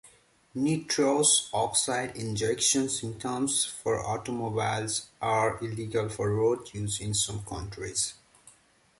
Nitrous 0.55 1.47
oxide 1.53 2.15
injection 2.15 2.89
systems 2.89 3.65
for 3.65 4.03
automobiles 4.03 5.09
are 5.21 5.59
illegal 5.63 6.09
for 6.09 6.31
road 6.33 6.67
use 6.73 6.99
in 6.99 7.13
some 7.13 7.43
countries. 7.43 8.15